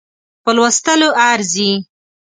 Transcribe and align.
په 0.43 0.49
لوستلو 0.55 1.09
ارزي. 1.31 1.71